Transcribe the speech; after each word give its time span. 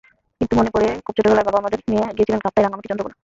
কিন্তু 0.39 0.53
মনে 0.59 0.69
পড়ে, 0.73 0.87
খুব 1.05 1.13
ছোটবেলায় 1.17 1.47
বাবা 1.47 1.59
আমাদের 1.63 1.79
নিয়ে 1.89 2.03
গিয়েছিলেন 2.15 2.41
কাপ্তাই, 2.43 2.63
রাঙামাটি, 2.65 2.89
চন্দ্রঘোনা। 2.89 3.15